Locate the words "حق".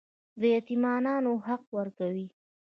1.47-1.63